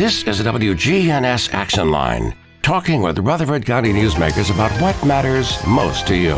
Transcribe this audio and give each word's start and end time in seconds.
This 0.00 0.22
is 0.22 0.38
the 0.38 0.50
WGNS 0.50 1.52
Action 1.52 1.90
Line, 1.90 2.34
talking 2.62 3.02
with 3.02 3.18
Rutherford 3.18 3.66
County 3.66 3.92
newsmakers 3.92 4.50
about 4.50 4.70
what 4.80 4.96
matters 5.04 5.58
most 5.66 6.06
to 6.06 6.16
you. 6.16 6.36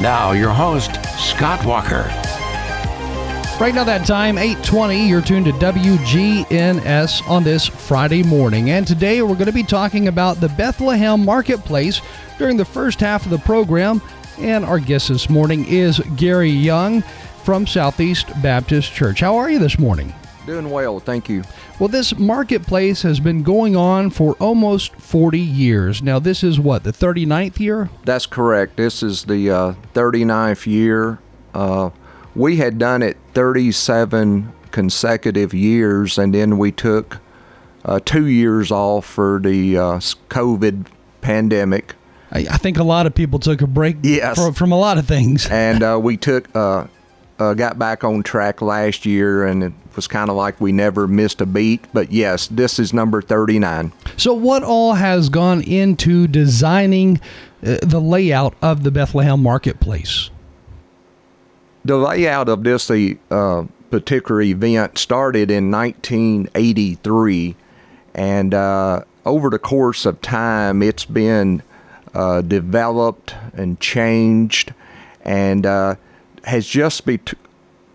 Now, 0.00 0.32
your 0.32 0.50
host, 0.50 0.90
Scott 1.16 1.64
Walker. 1.64 2.10
Right 3.60 3.72
now, 3.72 3.84
that 3.84 4.04
time, 4.04 4.36
820, 4.36 5.08
you're 5.08 5.22
tuned 5.22 5.46
to 5.46 5.52
WGNS 5.52 7.30
on 7.30 7.44
this 7.44 7.68
Friday 7.68 8.24
morning. 8.24 8.70
And 8.70 8.84
today 8.84 9.22
we're 9.22 9.34
going 9.34 9.46
to 9.46 9.52
be 9.52 9.62
talking 9.62 10.08
about 10.08 10.40
the 10.40 10.48
Bethlehem 10.48 11.24
Marketplace 11.24 12.00
during 12.36 12.56
the 12.56 12.64
first 12.64 12.98
half 12.98 13.24
of 13.24 13.30
the 13.30 13.38
program. 13.38 14.02
And 14.38 14.64
our 14.64 14.80
guest 14.80 15.06
this 15.06 15.30
morning 15.30 15.64
is 15.68 16.00
Gary 16.16 16.50
Young 16.50 17.02
from 17.44 17.64
Southeast 17.68 18.26
Baptist 18.42 18.92
Church. 18.92 19.20
How 19.20 19.36
are 19.36 19.48
you 19.48 19.60
this 19.60 19.78
morning? 19.78 20.12
Doing 20.46 20.70
well, 20.70 21.00
thank 21.00 21.28
you. 21.30 21.42
Well, 21.78 21.88
this 21.88 22.18
marketplace 22.18 23.00
has 23.02 23.18
been 23.18 23.42
going 23.42 23.76
on 23.76 24.10
for 24.10 24.34
almost 24.34 24.94
40 24.96 25.38
years. 25.38 26.02
Now, 26.02 26.18
this 26.18 26.44
is 26.44 26.60
what, 26.60 26.84
the 26.84 26.92
39th 26.92 27.58
year? 27.58 27.88
That's 28.04 28.26
correct. 28.26 28.76
This 28.76 29.02
is 29.02 29.24
the 29.24 29.50
uh, 29.50 29.74
39th 29.94 30.66
year. 30.66 31.18
Uh, 31.54 31.90
we 32.34 32.56
had 32.56 32.78
done 32.78 33.02
it 33.02 33.16
37 33.32 34.52
consecutive 34.70 35.54
years, 35.54 36.18
and 36.18 36.34
then 36.34 36.58
we 36.58 36.72
took 36.72 37.20
uh, 37.86 38.00
two 38.04 38.26
years 38.26 38.70
off 38.70 39.06
for 39.06 39.40
the 39.42 39.78
uh, 39.78 39.98
COVID 40.28 40.86
pandemic. 41.22 41.94
I, 42.32 42.58
think 42.58 42.78
a 42.78 42.84
lot 42.84 43.06
of 43.06 43.14
people 43.14 43.38
took 43.38 43.62
a 43.62 43.66
break 43.68 43.98
yes. 44.02 44.36
from, 44.36 44.54
from 44.54 44.72
a 44.72 44.78
lot 44.78 44.98
of 44.98 45.06
things. 45.06 45.46
and 45.46 45.84
uh, 45.84 45.98
we 46.02 46.16
took, 46.16 46.54
uh, 47.38 47.42
uh, 47.42 47.54
got 47.54 47.78
back 47.78 48.04
on 48.04 48.22
track 48.22 48.62
last 48.62 49.06
year, 49.06 49.46
and 49.46 49.62
it 49.62 49.72
was 49.96 50.06
kind 50.06 50.30
of 50.30 50.36
like 50.36 50.60
we 50.60 50.72
never 50.72 51.06
missed 51.06 51.40
a 51.40 51.46
beat. 51.46 51.84
But 51.92 52.12
yes, 52.12 52.46
this 52.48 52.78
is 52.78 52.92
number 52.92 53.22
39. 53.22 53.92
So, 54.16 54.34
what 54.34 54.62
all 54.62 54.94
has 54.94 55.28
gone 55.28 55.62
into 55.62 56.26
designing 56.26 57.20
the 57.60 58.00
layout 58.00 58.54
of 58.60 58.82
the 58.82 58.90
Bethlehem 58.90 59.42
Marketplace? 59.42 60.30
the 61.84 61.98
layout 61.98 62.48
of 62.48 62.64
this 62.64 62.90
uh, 62.90 63.64
particular 63.90 64.40
event 64.40 64.98
started 64.98 65.50
in 65.50 65.70
1983, 65.70 67.56
and 68.14 68.54
uh, 68.54 69.04
over 69.26 69.50
the 69.50 69.58
course 69.58 70.06
of 70.06 70.20
time, 70.22 70.82
it's 70.82 71.04
been 71.04 71.62
uh, 72.14 72.40
developed 72.40 73.34
and 73.52 73.78
changed, 73.80 74.72
and 75.22 75.66
uh, 75.66 75.96
has 76.44 76.66
just 76.66 77.04
be- 77.06 77.20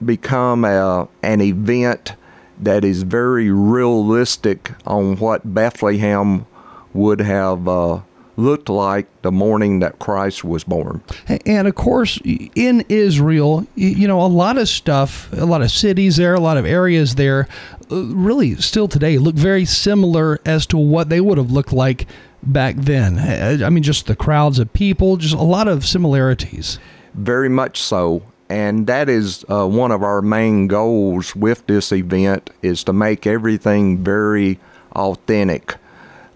become 0.03 0.65
a, 0.65 1.07
an 1.23 1.41
event 1.41 2.13
that 2.59 2.83
is 2.83 3.03
very 3.03 3.51
realistic 3.51 4.71
on 4.85 5.17
what 5.17 5.53
Bethlehem 5.53 6.45
would 6.93 7.21
have 7.21 7.67
uh, 7.67 8.01
looked 8.35 8.69
like 8.69 9.07
the 9.21 9.31
morning 9.31 9.79
that 9.79 9.99
Christ 9.99 10.43
was 10.43 10.63
born. 10.63 11.01
And 11.45 11.67
of 11.67 11.75
course, 11.75 12.19
in 12.23 12.85
Israel, 12.89 13.67
you 13.75 14.07
know, 14.07 14.21
a 14.21 14.27
lot 14.27 14.57
of 14.57 14.67
stuff, 14.67 15.31
a 15.33 15.45
lot 15.45 15.61
of 15.61 15.71
cities 15.71 16.17
there, 16.17 16.33
a 16.33 16.39
lot 16.39 16.57
of 16.57 16.65
areas 16.65 17.15
there, 17.15 17.47
uh, 17.91 18.03
really 18.05 18.55
still 18.55 18.87
today 18.87 19.17
look 19.17 19.35
very 19.35 19.65
similar 19.65 20.39
as 20.45 20.65
to 20.67 20.77
what 20.77 21.09
they 21.09 21.21
would 21.21 21.37
have 21.37 21.51
looked 21.51 21.73
like 21.73 22.07
back 22.43 22.75
then. 22.77 23.19
I 23.63 23.69
mean, 23.69 23.83
just 23.83 24.07
the 24.07 24.15
crowds 24.15 24.59
of 24.59 24.71
people, 24.73 25.17
just 25.17 25.35
a 25.35 25.41
lot 25.41 25.67
of 25.67 25.85
similarities. 25.85 26.79
Very 27.13 27.49
much 27.49 27.81
so. 27.81 28.23
And 28.49 28.87
that 28.87 29.09
is 29.09 29.45
uh, 29.49 29.67
one 29.67 29.91
of 29.91 30.01
our 30.01 30.21
main 30.21 30.67
goals 30.67 31.35
with 31.35 31.65
this 31.67 31.91
event 31.91 32.49
is 32.63 32.83
to 32.85 32.93
make 32.93 33.27
everything 33.27 34.03
very 34.03 34.59
authentic. 34.93 35.75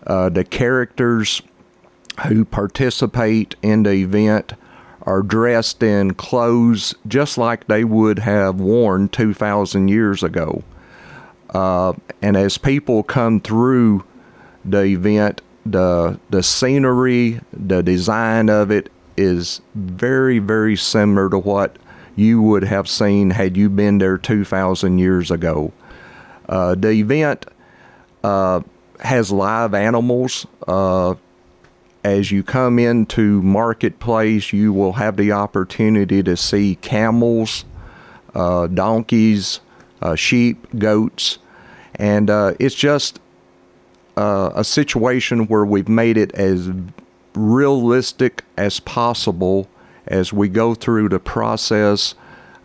Uh, 0.05 0.29
the 0.29 0.43
characters 0.43 1.41
who 2.27 2.45
participate 2.45 3.55
in 3.63 3.83
the 3.83 3.93
event 3.93 4.53
are 5.01 5.23
dressed 5.23 5.81
in 5.81 6.13
clothes 6.13 6.93
just 7.07 7.37
like 7.37 7.67
they 7.67 7.83
would 7.83 8.19
have 8.19 8.59
worn 8.59 9.09
2,000 9.09 9.87
years 9.87 10.21
ago. 10.21 10.63
Uh, 11.49 11.93
and 12.21 12.37
as 12.37 12.57
people 12.57 13.03
come 13.03 13.39
through 13.39 14.03
the 14.63 14.83
event, 14.83 15.41
the 15.65 16.19
the 16.29 16.43
scenery, 16.43 17.39
the 17.51 17.81
design 17.81 18.49
of 18.49 18.71
it 18.71 18.89
is 19.15 19.61
very, 19.75 20.39
very 20.39 20.75
similar 20.75 21.29
to 21.29 21.37
what 21.37 21.77
you 22.15 22.41
would 22.41 22.63
have 22.63 22.87
seen 22.87 23.31
had 23.31 23.57
you 23.57 23.69
been 23.69 23.97
there 23.97 24.17
2,000 24.17 24.99
years 24.99 25.31
ago. 25.31 25.71
Uh, 26.47 26.75
the 26.75 26.91
event 26.91 27.45
uh, 28.23 28.61
has 28.99 29.31
live 29.31 29.73
animals. 29.73 30.45
Uh, 30.67 31.15
as 32.03 32.31
you 32.31 32.43
come 32.43 32.79
into 32.79 33.41
marketplace, 33.41 34.51
you 34.51 34.73
will 34.73 34.93
have 34.93 35.15
the 35.17 35.31
opportunity 35.31 36.21
to 36.21 36.35
see 36.35 36.75
camels, 36.75 37.65
uh, 38.35 38.67
donkeys, 38.67 39.61
uh, 40.01 40.15
sheep, 40.15 40.67
goats, 40.77 41.39
and 41.95 42.29
uh, 42.29 42.53
it's 42.59 42.75
just 42.75 43.19
a 44.15 44.63
situation 44.63 45.47
where 45.47 45.65
we've 45.65 45.89
made 45.89 46.17
it 46.17 46.31
as 46.35 46.69
realistic 47.33 48.43
as 48.57 48.79
possible 48.81 49.67
as 50.07 50.33
we 50.33 50.49
go 50.49 50.75
through 50.75 51.09
the 51.09 51.19
process 51.19 52.15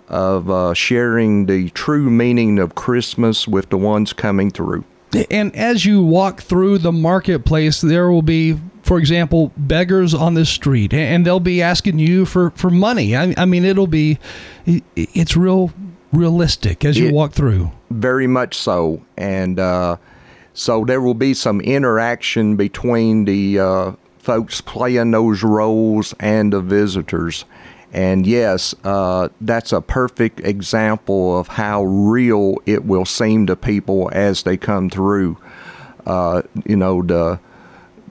of 0.08 0.50
uh, 0.50 0.74
sharing 0.74 1.46
the 1.46 1.70
true 1.70 2.10
meaning 2.10 2.58
of 2.58 2.74
Christmas 2.74 3.46
with 3.46 3.68
the 3.70 3.76
ones 3.76 4.12
coming 4.12 4.50
through. 4.50 4.84
And 5.30 5.54
as 5.56 5.86
you 5.86 6.02
walk 6.02 6.42
through 6.42 6.78
the 6.78 6.92
marketplace, 6.92 7.80
there 7.80 8.10
will 8.10 8.22
be 8.22 8.58
for 8.88 8.98
example, 8.98 9.52
beggars 9.58 10.14
on 10.14 10.32
the 10.32 10.46
street, 10.46 10.94
and 10.94 11.26
they'll 11.26 11.40
be 11.40 11.60
asking 11.60 11.98
you 11.98 12.24
for, 12.24 12.50
for 12.52 12.70
money. 12.70 13.14
I, 13.14 13.34
I 13.36 13.44
mean, 13.44 13.66
it'll 13.66 13.86
be, 13.86 14.18
it's 14.96 15.36
real 15.36 15.74
realistic 16.10 16.86
as 16.86 16.98
you 16.98 17.08
it, 17.08 17.12
walk 17.12 17.32
through. 17.32 17.70
Very 17.90 18.26
much 18.26 18.56
so. 18.56 19.04
And 19.18 19.60
uh, 19.60 19.96
so 20.54 20.86
there 20.86 21.02
will 21.02 21.12
be 21.12 21.34
some 21.34 21.60
interaction 21.60 22.56
between 22.56 23.26
the 23.26 23.58
uh, 23.58 23.92
folks 24.28 24.60
playing 24.60 25.10
those 25.12 25.42
roles 25.42 26.14
and 26.20 26.52
the 26.52 26.60
visitors. 26.60 27.46
And 27.94 28.26
yes, 28.26 28.74
uh, 28.84 29.30
that's 29.40 29.72
a 29.72 29.80
perfect 29.80 30.40
example 30.40 31.38
of 31.38 31.48
how 31.48 31.84
real 31.84 32.58
it 32.66 32.84
will 32.84 33.06
seem 33.06 33.46
to 33.46 33.56
people 33.56 34.10
as 34.12 34.42
they 34.42 34.58
come 34.58 34.90
through. 34.90 35.38
Uh, 36.06 36.42
you 36.66 36.76
know, 36.76 37.00
the 37.00 37.40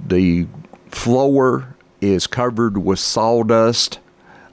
the 0.08 0.48
floor 0.90 1.76
is 2.02 2.26
covered 2.26 2.80
with 2.80 2.98
sawdust 2.98 4.00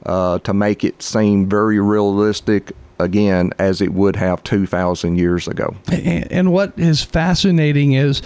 uh, 0.04 0.40
to 0.40 0.52
make 0.52 0.84
it 0.84 1.02
seem 1.02 1.48
very 1.48 1.80
realistic 1.80 2.72
again 2.98 3.52
as 3.58 3.80
it 3.80 3.92
would 3.92 4.16
have 4.16 4.42
2,000 4.44 5.16
years 5.16 5.48
ago. 5.48 5.74
And 5.90 6.52
what 6.52 6.72
is 6.76 7.02
fascinating 7.02 7.92
is 7.92 8.22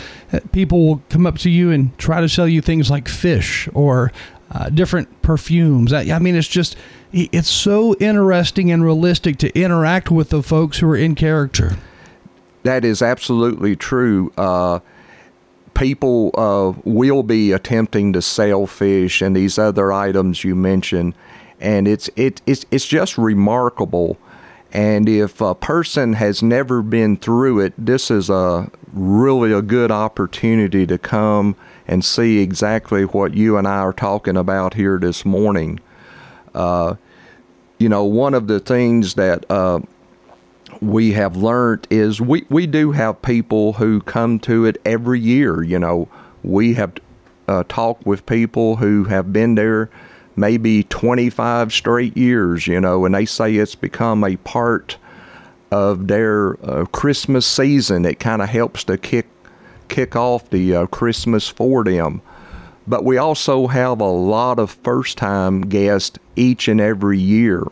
people 0.52 0.86
will 0.86 1.02
come 1.08 1.26
up 1.26 1.38
to 1.38 1.50
you 1.50 1.70
and 1.70 1.96
try 1.98 2.20
to 2.20 2.28
sell 2.28 2.48
you 2.48 2.60
things 2.60 2.90
like 2.90 3.08
fish 3.08 3.68
or 3.74 4.12
uh, 4.50 4.68
different 4.70 5.22
perfumes. 5.22 5.92
I 5.92 6.18
mean, 6.18 6.34
it's 6.34 6.48
just, 6.48 6.76
it's 7.12 7.48
so 7.48 7.94
interesting 7.96 8.70
and 8.70 8.84
realistic 8.84 9.38
to 9.38 9.58
interact 9.58 10.10
with 10.10 10.30
the 10.30 10.42
folks 10.42 10.78
who 10.78 10.88
are 10.88 10.96
in 10.96 11.14
character. 11.14 11.76
That 12.62 12.84
is 12.84 13.02
absolutely 13.02 13.76
true. 13.76 14.32
Uh, 14.36 14.80
people 15.78 16.30
uh, 16.34 16.72
will 16.84 17.22
be 17.22 17.52
attempting 17.52 18.12
to 18.12 18.20
sell 18.20 18.66
fish 18.66 19.22
and 19.22 19.34
these 19.34 19.58
other 19.58 19.92
items 19.92 20.42
you 20.44 20.54
mentioned, 20.54 21.14
and 21.60 21.86
it's 21.86 22.10
it, 22.16 22.42
it's 22.46 22.66
it's 22.70 22.86
just 22.86 23.16
remarkable. 23.16 24.18
And 24.72 25.08
if 25.08 25.40
a 25.40 25.54
person 25.54 26.14
has 26.14 26.42
never 26.42 26.82
been 26.82 27.16
through 27.16 27.60
it, 27.60 27.72
this 27.78 28.10
is 28.10 28.28
a 28.28 28.70
really 28.92 29.52
a 29.52 29.62
good 29.62 29.90
opportunity 29.90 30.86
to 30.86 30.98
come 30.98 31.56
and 31.86 32.04
see 32.04 32.38
exactly 32.38 33.04
what 33.04 33.34
you 33.34 33.56
and 33.56 33.66
I 33.66 33.78
are 33.78 33.94
talking 33.94 34.36
about 34.36 34.74
here 34.74 34.98
this 34.98 35.24
morning. 35.24 35.80
Uh, 36.54 36.97
you 37.78 37.88
know, 37.88 38.04
one 38.04 38.34
of 38.34 38.47
the 38.47 38.60
things 38.60 39.15
that 39.15 39.50
uh, 39.50 39.80
we 40.82 41.12
have 41.12 41.36
learned 41.36 41.86
is 41.91 42.21
we, 42.21 42.44
we 42.50 42.66
do 42.66 42.92
have 42.92 43.22
people 43.22 43.74
who 43.74 44.00
come 44.03 44.38
to 44.41 44.66
it 44.66 44.80
every 44.84 45.21
year. 45.21 45.62
You 45.62 45.78
know, 45.78 46.09
we 46.42 46.74
have 46.74 46.92
uh, 47.47 47.64
talked 47.68 48.04
with 48.04 48.26
people 48.26 48.76
who 48.76 49.04
have 49.04 49.32
been 49.32 49.54
there 49.54 49.88
maybe 50.38 50.84
25 50.84 51.72
straight 51.72 52.16
years, 52.16 52.66
you 52.66 52.80
know, 52.80 53.04
and 53.04 53.14
they 53.14 53.24
say 53.24 53.54
it's 53.56 53.74
become 53.74 54.24
a 54.24 54.36
part 54.36 54.96
of 55.70 56.08
their 56.08 56.58
uh, 56.64 56.84
Christmas 56.86 57.46
season. 57.46 58.04
It 58.04 58.18
kind 58.18 58.42
of 58.42 58.48
helps 58.48 58.84
to 58.84 58.96
kick 58.96 59.26
kick 59.88 60.14
off 60.14 60.50
the 60.50 60.74
uh, 60.74 60.86
Christmas 60.86 61.48
for 61.48 61.82
them. 61.82 62.20
But 62.86 63.04
we 63.04 63.16
also 63.16 63.66
have 63.66 64.00
a 64.00 64.10
lot 64.10 64.58
of 64.58 64.70
first 64.70 65.18
time 65.18 65.62
guests 65.62 66.18
each 66.36 66.68
and 66.68 66.80
every 66.80 67.18
year. 67.18 67.64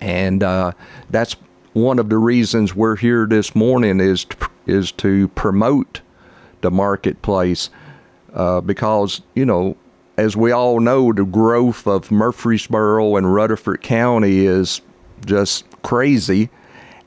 And 0.00 0.42
uh, 0.42 0.72
that's 1.10 1.36
one 1.72 1.98
of 1.98 2.08
the 2.08 2.18
reasons 2.18 2.74
we're 2.74 2.96
here 2.96 3.26
this 3.26 3.54
morning 3.54 4.00
is 4.00 4.24
to, 4.24 4.48
is 4.66 4.92
to 4.92 5.28
promote 5.28 6.00
the 6.62 6.70
marketplace 6.70 7.70
uh, 8.32 8.60
because, 8.60 9.22
you 9.34 9.44
know, 9.44 9.76
as 10.16 10.36
we 10.36 10.52
all 10.52 10.80
know, 10.80 11.12
the 11.12 11.24
growth 11.24 11.86
of 11.86 12.10
Murfreesboro 12.10 13.16
and 13.16 13.34
Rutherford 13.34 13.82
County 13.82 14.46
is 14.46 14.80
just 15.26 15.64
crazy. 15.82 16.50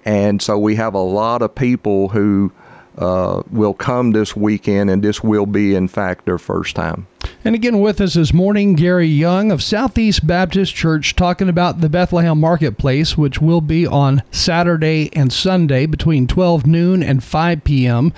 And 0.05 0.41
so 0.41 0.57
we 0.57 0.75
have 0.75 0.93
a 0.93 0.99
lot 0.99 1.41
of 1.41 1.53
people 1.53 2.09
who 2.09 2.51
uh, 2.97 3.43
will 3.51 3.73
come 3.73 4.11
this 4.11 4.35
weekend, 4.35 4.89
and 4.89 5.03
this 5.03 5.23
will 5.23 5.45
be, 5.45 5.75
in 5.75 5.87
fact, 5.87 6.25
their 6.25 6.37
first 6.37 6.75
time. 6.75 7.07
And 7.47 7.55
again, 7.55 7.79
with 7.79 8.01
us 8.01 8.15
this 8.15 8.33
morning, 8.33 8.73
Gary 8.73 9.07
Young 9.07 9.53
of 9.53 9.63
Southeast 9.63 10.27
Baptist 10.27 10.75
Church 10.75 11.15
talking 11.15 11.47
about 11.47 11.79
the 11.79 11.87
Bethlehem 11.87 12.41
Marketplace, 12.41 13.17
which 13.17 13.39
will 13.39 13.61
be 13.61 13.87
on 13.87 14.21
Saturday 14.31 15.09
and 15.13 15.31
Sunday 15.31 15.85
between 15.85 16.27
12 16.27 16.67
noon 16.67 17.01
and 17.01 17.23
5 17.23 17.63
p.m. 17.63 18.11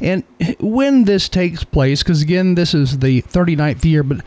And 0.00 0.22
when 0.60 1.02
this 1.02 1.28
takes 1.28 1.64
place, 1.64 2.04
because 2.04 2.22
again, 2.22 2.54
this 2.54 2.74
is 2.74 3.00
the 3.00 3.22
39th 3.22 3.84
year, 3.84 4.04
but 4.04 4.24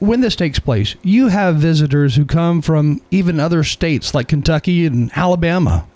when 0.00 0.22
this 0.22 0.36
takes 0.36 0.58
place, 0.58 0.96
you 1.02 1.28
have 1.28 1.56
visitors 1.56 2.16
who 2.16 2.24
come 2.24 2.62
from 2.62 3.02
even 3.10 3.38
other 3.38 3.62
states 3.62 4.14
like 4.14 4.28
Kentucky 4.28 4.86
and 4.86 5.12
Alabama. 5.14 5.86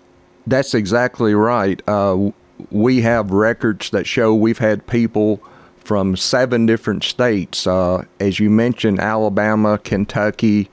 That's 0.46 0.74
exactly 0.74 1.34
right. 1.34 1.80
Uh, 1.88 2.32
we 2.70 3.00
have 3.00 3.30
records 3.30 3.88
that 3.88 4.06
show 4.06 4.34
we've 4.34 4.58
had 4.58 4.86
people 4.86 5.42
from 5.82 6.16
seven 6.16 6.66
different 6.66 7.04
states. 7.04 7.66
Uh, 7.66 8.04
as 8.20 8.38
you 8.38 8.50
mentioned, 8.50 9.00
Alabama, 9.00 9.78
Kentucky, 9.78 10.68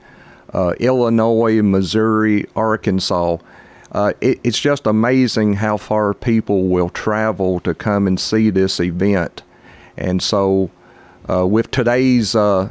uh, 0.54 0.74
Illinois, 0.80 1.62
Missouri, 1.62 2.46
Arkansas. 2.56 3.38
Uh, 3.92 4.12
it, 4.20 4.40
it's 4.44 4.58
just 4.60 4.86
amazing 4.86 5.54
how 5.54 5.76
far 5.76 6.14
people 6.14 6.68
will 6.68 6.90
travel 6.90 7.60
to 7.60 7.74
come 7.74 8.06
and 8.06 8.20
see 8.20 8.50
this 8.50 8.80
event. 8.80 9.42
And 9.96 10.22
so, 10.22 10.70
uh, 11.28 11.46
with 11.46 11.70
today's 11.70 12.34
uh, 12.34 12.70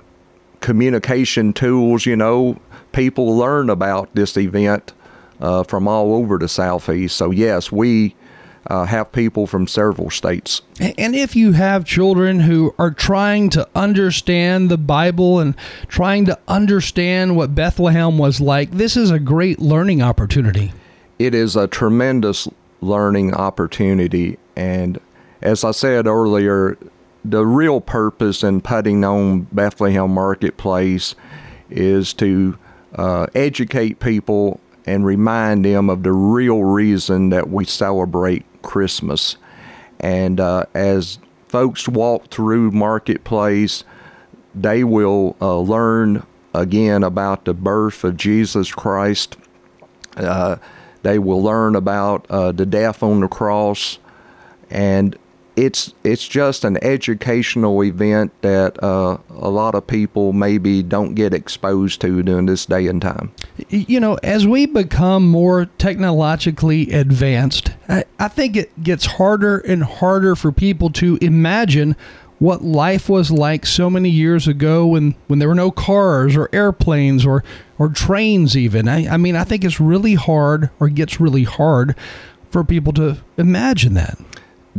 communication 0.62 1.54
tools, 1.54 2.06
you 2.06 2.16
know, 2.16 2.60
people 2.94 3.36
learn 3.38 3.70
about 3.70 4.14
this 4.16 4.38
event 4.38 4.94
uh, 5.42 5.64
from 5.64 5.88
all 5.88 6.14
over 6.14 6.38
the 6.38 6.48
Southeast. 6.48 7.16
So, 7.16 7.32
yes, 7.32 7.72
we 7.72 8.16
uh, 8.68 8.86
have 8.86 9.12
people 9.12 9.48
from 9.48 9.68
several 9.68 10.10
states. 10.10 10.62
And 10.80 11.16
if 11.16 11.36
you 11.36 11.54
have 11.54 11.86
children 11.86 12.42
who 12.42 12.74
are 12.78 12.92
trying 12.92 13.50
to 13.52 13.68
understand 13.76 14.70
the 14.70 14.78
Bible 14.78 15.40
and 15.40 15.56
trying 15.88 16.26
to 16.26 16.38
understand 16.48 17.36
what 17.36 17.56
Bethlehem 17.56 18.18
was 18.18 18.40
like, 18.42 18.72
this 18.72 18.96
is 18.96 19.12
a 19.12 19.20
great 19.20 19.60
learning 19.60 20.02
opportunity. 20.02 20.74
It 21.18 21.34
is 21.34 21.56
a 21.56 21.68
tremendous 21.68 22.48
learning 22.82 23.34
opportunity. 23.34 24.38
And 24.56 25.00
as 25.42 25.64
I 25.64 25.72
said 25.72 26.08
earlier, 26.08 26.78
the 27.26 27.46
real 27.46 27.82
purpose 27.82 28.44
in 28.44 28.62
putting 28.62 29.04
on 29.04 29.42
Bethlehem 29.52 30.12
Marketplace 30.12 31.16
is 31.70 32.14
to 32.16 32.58
uh, 32.96 33.28
educate 33.36 34.00
people 34.00 34.60
and 34.86 35.06
remind 35.06 35.66
them 35.66 35.90
of 35.90 36.04
the 36.04 36.12
real 36.12 36.64
reason 36.64 37.30
that 37.30 37.50
we 37.50 37.66
celebrate 37.66 38.46
Christmas. 38.70 39.36
And 40.00 40.40
uh, 40.40 40.66
as 40.76 41.18
folks 41.48 41.90
walk 41.90 42.30
through 42.30 42.70
Marketplace, 42.70 43.84
they 44.54 44.84
will 44.84 45.36
uh, 45.42 45.60
learn 45.60 46.24
again 46.54 47.04
about 47.04 47.46
the 47.46 47.54
birth 47.56 48.04
of 48.04 48.16
Jesus 48.16 48.72
Christ. 48.72 49.38
Uh, 50.16 50.58
they 51.02 51.18
will 51.18 51.42
learn 51.42 51.76
about 51.76 52.26
uh, 52.30 52.52
the 52.52 52.66
death 52.66 53.02
on 53.02 53.22
the 53.22 53.28
cross, 53.28 53.98
and 54.70 55.18
it's 55.60 55.94
it's 56.06 56.26
just 56.26 56.64
an 56.64 56.82
educational 56.82 57.84
event 57.84 58.32
that 58.42 58.82
uh, 58.82 59.18
a 59.30 59.50
lot 59.50 59.76
of 59.76 59.86
people 59.86 60.32
maybe 60.32 60.82
don't 60.82 61.16
get 61.16 61.34
exposed 61.34 62.00
to 62.00 62.24
during 62.24 62.46
this 62.46 62.66
day 62.66 62.88
and 62.88 63.02
time. 63.02 63.34
You 63.68 64.00
know, 64.00 64.16
as 64.24 64.48
we 64.48 64.68
become 64.68 65.28
more 65.28 65.66
technologically 65.78 66.92
advanced, 66.94 67.72
I, 67.90 68.06
I 68.20 68.30
think 68.30 68.56
it 68.56 68.84
gets 68.84 69.06
harder 69.06 69.58
and 69.58 69.84
harder 69.84 70.38
for 70.38 70.54
people 70.54 70.92
to 70.92 71.18
imagine 71.22 71.98
what 72.40 72.64
life 72.64 73.10
was 73.10 73.30
like 73.30 73.66
so 73.66 73.90
many 73.90 74.10
years 74.10 74.48
ago 74.48 74.88
when, 74.88 75.14
when 75.28 75.40
there 75.40 75.50
were 75.50 75.56
no 75.56 75.72
cars 75.72 76.38
or 76.38 76.48
airplanes 76.54 77.26
or, 77.26 77.44
or 77.78 77.90
trains 77.90 78.56
even. 78.56 78.88
I, 78.88 79.10
I 79.10 79.18
mean, 79.18 79.36
I 79.36 79.44
think 79.44 79.66
it's 79.66 79.82
really 79.82 80.14
hard 80.14 80.70
or 80.80 80.88
gets 80.88 81.20
really 81.20 81.44
hard 81.44 81.98
for 82.50 82.64
people 82.64 82.94
to 82.94 83.18
imagine 83.38 83.94
that. 83.96 84.18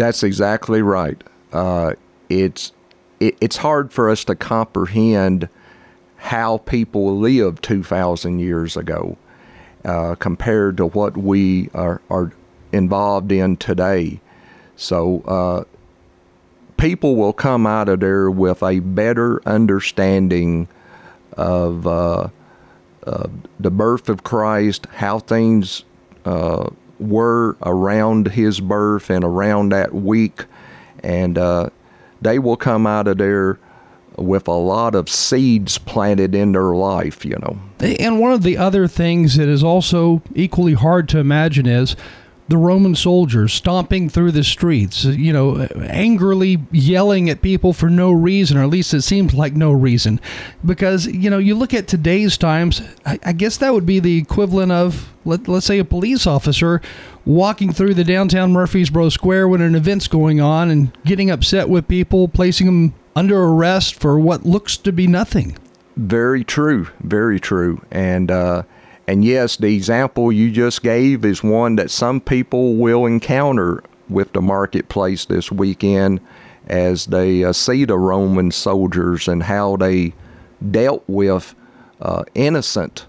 That's 0.00 0.22
exactly 0.22 0.80
right. 0.80 1.22
Uh, 1.52 1.92
it's 2.30 2.72
it, 3.20 3.36
it's 3.42 3.58
hard 3.58 3.92
for 3.92 4.08
us 4.08 4.24
to 4.24 4.34
comprehend 4.34 5.50
how 6.16 6.56
people 6.56 7.18
lived 7.18 7.62
2,000 7.62 8.38
years 8.38 8.78
ago 8.78 9.18
uh, 9.84 10.14
compared 10.14 10.78
to 10.78 10.86
what 10.86 11.18
we 11.18 11.68
are, 11.74 12.00
are 12.08 12.32
involved 12.72 13.30
in 13.30 13.58
today. 13.58 14.22
So 14.74 15.20
uh, 15.26 15.64
people 16.78 17.16
will 17.16 17.34
come 17.34 17.66
out 17.66 17.90
of 17.90 18.00
there 18.00 18.30
with 18.30 18.62
a 18.62 18.78
better 18.78 19.46
understanding 19.46 20.66
of 21.34 21.86
uh, 21.86 22.28
the 23.02 23.70
birth 23.70 24.08
of 24.08 24.24
Christ, 24.24 24.86
how 24.94 25.18
things 25.18 25.84
uh, 26.24 26.70
were 27.00 27.56
around 27.62 28.28
his 28.28 28.60
birth 28.60 29.10
and 29.10 29.24
around 29.24 29.70
that 29.70 29.94
week, 29.94 30.44
and 31.02 31.38
uh, 31.38 31.70
they 32.20 32.38
will 32.38 32.56
come 32.56 32.86
out 32.86 33.08
of 33.08 33.18
there 33.18 33.58
with 34.16 34.46
a 34.48 34.52
lot 34.52 34.94
of 34.94 35.08
seeds 35.08 35.78
planted 35.78 36.34
in 36.34 36.52
their 36.52 36.74
life, 36.74 37.24
you 37.24 37.36
know. 37.38 37.58
And 37.80 38.20
one 38.20 38.32
of 38.32 38.42
the 38.42 38.56
other 38.56 38.86
things 38.86 39.36
that 39.36 39.48
is 39.48 39.64
also 39.64 40.20
equally 40.34 40.74
hard 40.74 41.08
to 41.10 41.18
imagine 41.18 41.66
is 41.66 41.96
the 42.50 42.56
Roman 42.56 42.96
soldiers 42.96 43.52
stomping 43.52 44.08
through 44.08 44.32
the 44.32 44.42
streets, 44.42 45.04
you 45.04 45.32
know, 45.32 45.68
angrily 45.82 46.58
yelling 46.72 47.30
at 47.30 47.42
people 47.42 47.72
for 47.72 47.88
no 47.88 48.10
reason, 48.10 48.58
or 48.58 48.64
at 48.64 48.70
least 48.70 48.92
it 48.92 49.02
seems 49.02 49.32
like 49.34 49.54
no 49.54 49.70
reason. 49.70 50.20
Because, 50.66 51.06
you 51.06 51.30
know, 51.30 51.38
you 51.38 51.54
look 51.54 51.72
at 51.72 51.86
today's 51.86 52.36
times, 52.36 52.82
I, 53.06 53.20
I 53.22 53.32
guess 53.34 53.58
that 53.58 53.72
would 53.72 53.86
be 53.86 54.00
the 54.00 54.18
equivalent 54.18 54.72
of, 54.72 55.12
let, 55.24 55.46
let's 55.46 55.64
say, 55.64 55.78
a 55.78 55.84
police 55.84 56.26
officer 56.26 56.82
walking 57.24 57.72
through 57.72 57.94
the 57.94 58.02
downtown 58.02 58.50
Murfreesboro 58.50 59.10
Square 59.10 59.48
when 59.48 59.60
an 59.60 59.76
event's 59.76 60.08
going 60.08 60.40
on 60.40 60.70
and 60.70 60.90
getting 61.04 61.30
upset 61.30 61.68
with 61.68 61.86
people, 61.86 62.26
placing 62.26 62.66
them 62.66 62.94
under 63.14 63.40
arrest 63.44 63.94
for 63.94 64.18
what 64.18 64.44
looks 64.44 64.76
to 64.78 64.90
be 64.90 65.06
nothing. 65.06 65.56
Very 65.96 66.42
true. 66.42 66.88
Very 66.98 67.38
true. 67.38 67.80
And, 67.92 68.28
uh, 68.28 68.64
and 69.06 69.24
yes, 69.24 69.56
the 69.56 69.74
example 69.74 70.30
you 70.30 70.50
just 70.50 70.82
gave 70.82 71.24
is 71.24 71.42
one 71.42 71.76
that 71.76 71.90
some 71.90 72.20
people 72.20 72.74
will 72.74 73.06
encounter 73.06 73.82
with 74.08 74.32
the 74.32 74.40
marketplace 74.40 75.24
this 75.24 75.50
weekend 75.50 76.20
as 76.66 77.06
they 77.06 77.44
uh, 77.44 77.52
see 77.52 77.84
the 77.84 77.98
Roman 77.98 78.50
soldiers 78.50 79.26
and 79.26 79.42
how 79.42 79.76
they 79.76 80.12
dealt 80.70 81.02
with 81.06 81.54
uh, 82.00 82.24
innocent 82.34 83.06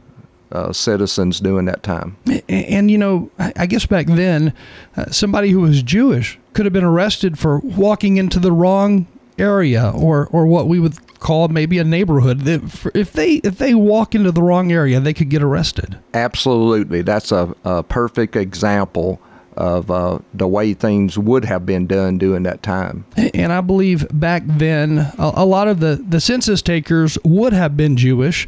uh, 0.52 0.74
citizens 0.74 1.40
during 1.40 1.66
that 1.66 1.84
time. 1.84 2.18
And, 2.26 2.44
and 2.50 2.92
you 2.92 2.98
know, 2.98 3.30
I 3.38 3.66
guess 3.66 3.86
back 3.86 4.08
then, 4.08 4.54
uh, 4.98 5.12
somebody 5.12 5.50
who 5.50 5.62
was 5.62 5.84
Jewish 5.84 6.40
could 6.54 6.66
have 6.66 6.74
been 6.74 6.84
arrested 6.84 7.38
for 7.40 7.60
walking 7.60 8.18
into 8.18 8.40
the 8.40 8.52
wrong 8.52 9.08
area 9.38 9.92
or, 9.96 10.28
or 10.32 10.46
what 10.46 10.68
we 10.68 10.80
would 10.80 10.96
called 11.22 11.52
maybe 11.52 11.78
a 11.78 11.84
neighborhood. 11.86 12.46
If 12.46 13.14
they 13.14 13.36
if 13.36 13.58
they 13.60 13.74
walk 13.74 14.14
into 14.14 14.32
the 14.34 14.42
wrong 14.42 14.72
area, 14.74 15.00
they 15.00 15.14
could 15.14 15.30
get 15.30 15.42
arrested. 15.42 15.98
Absolutely, 16.14 17.02
that's 17.02 17.32
a, 17.32 17.56
a 17.64 17.84
perfect 17.84 18.36
example 18.36 19.22
of 19.56 19.92
uh, 19.92 20.20
the 20.34 20.48
way 20.48 20.74
things 20.74 21.18
would 21.18 21.46
have 21.46 21.66
been 21.66 21.86
done 21.86 22.18
during 22.18 22.44
that 22.44 22.64
time. 22.64 23.06
And 23.34 23.54
I 23.54 23.62
believe 23.62 24.08
back 24.12 24.44
then, 24.46 25.00
a, 25.18 25.32
a 25.36 25.46
lot 25.46 25.70
of 25.70 25.80
the 25.80 26.04
the 26.08 26.20
census 26.20 26.62
takers 26.62 27.18
would 27.24 27.54
have 27.54 27.78
been 27.78 27.96
Jewish. 27.96 28.48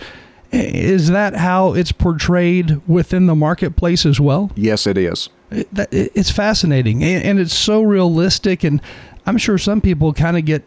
Is 0.51 1.09
that 1.09 1.35
how 1.35 1.73
it's 1.73 1.91
portrayed 1.91 2.79
within 2.87 3.25
the 3.25 3.33
marketplace 3.33 4.05
as 4.05 4.19
well? 4.19 4.51
Yes, 4.55 4.85
it 4.85 4.97
is. 4.97 5.29
It's 5.51 6.29
fascinating 6.31 7.03
and 7.03 7.39
it's 7.39 7.55
so 7.55 7.81
realistic, 7.81 8.63
and 8.63 8.81
I'm 9.25 9.37
sure 9.37 9.57
some 9.57 9.81
people 9.81 10.13
kind 10.13 10.37
of 10.37 10.45
get 10.45 10.63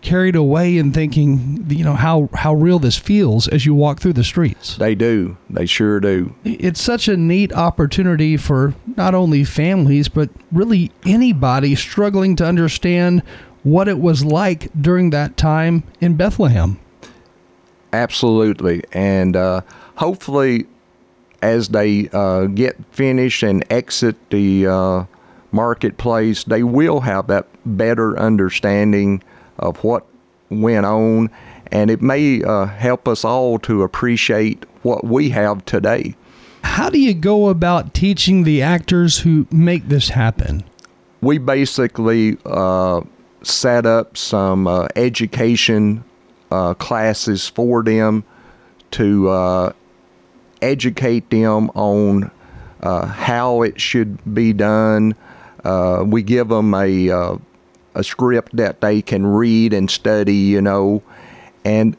carried 0.00 0.36
away 0.36 0.78
in 0.78 0.92
thinking, 0.92 1.66
you 1.68 1.84
know, 1.84 1.94
how, 1.94 2.28
how 2.34 2.54
real 2.54 2.78
this 2.78 2.96
feels 2.96 3.48
as 3.48 3.66
you 3.66 3.74
walk 3.74 4.00
through 4.00 4.12
the 4.12 4.24
streets. 4.24 4.76
They 4.76 4.94
do. 4.94 5.36
They 5.50 5.66
sure 5.66 6.00
do. 6.00 6.34
It's 6.44 6.80
such 6.80 7.08
a 7.08 7.16
neat 7.16 7.52
opportunity 7.52 8.36
for 8.36 8.74
not 8.96 9.14
only 9.14 9.44
families, 9.44 10.08
but 10.08 10.30
really 10.52 10.92
anybody 11.04 11.74
struggling 11.74 12.36
to 12.36 12.44
understand 12.44 13.22
what 13.62 13.88
it 13.88 13.98
was 13.98 14.24
like 14.24 14.70
during 14.80 15.10
that 15.10 15.36
time 15.36 15.82
in 16.00 16.16
Bethlehem. 16.16 16.78
Absolutely. 17.92 18.84
And 18.92 19.34
uh, 19.36 19.62
hopefully, 19.96 20.66
as 21.42 21.68
they 21.68 22.08
uh, 22.12 22.46
get 22.46 22.76
finished 22.92 23.42
and 23.42 23.64
exit 23.70 24.16
the 24.30 24.66
uh, 24.66 25.04
marketplace, 25.52 26.44
they 26.44 26.62
will 26.62 27.00
have 27.00 27.26
that 27.28 27.46
better 27.64 28.18
understanding 28.18 29.22
of 29.58 29.82
what 29.84 30.06
went 30.50 30.86
on, 30.86 31.30
and 31.70 31.90
it 31.90 32.00
may 32.00 32.42
uh, 32.42 32.66
help 32.66 33.06
us 33.06 33.24
all 33.24 33.58
to 33.60 33.82
appreciate 33.82 34.64
what 34.82 35.04
we 35.04 35.30
have 35.30 35.64
today. 35.64 36.14
How 36.62 36.90
do 36.90 36.98
you 36.98 37.14
go 37.14 37.48
about 37.48 37.94
teaching 37.94 38.44
the 38.44 38.62
actors 38.62 39.18
who 39.20 39.46
make 39.50 39.88
this 39.88 40.10
happen? 40.10 40.64
We 41.20 41.38
basically 41.38 42.38
uh, 42.44 43.02
set 43.42 43.86
up 43.86 44.16
some 44.16 44.66
uh, 44.66 44.88
education 44.96 46.04
uh, 46.50 46.74
classes 46.74 47.48
for 47.48 47.82
them 47.82 48.24
to 48.92 49.28
uh, 49.28 49.72
educate 50.62 51.30
them 51.30 51.70
on 51.70 52.30
uh, 52.82 53.06
how 53.06 53.62
it 53.62 53.80
should 53.80 54.34
be 54.34 54.52
done. 54.52 55.14
Uh, 55.64 56.04
we 56.06 56.22
give 56.22 56.48
them 56.48 56.74
a 56.74 57.10
uh, 57.10 57.36
a 57.98 58.04
script 58.04 58.56
that 58.56 58.80
they 58.80 59.02
can 59.02 59.26
read 59.26 59.74
and 59.74 59.90
study, 59.90 60.36
you 60.36 60.62
know, 60.62 61.02
and 61.64 61.96